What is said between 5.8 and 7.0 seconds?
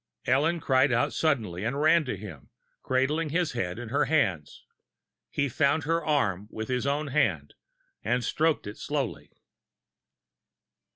her arm with his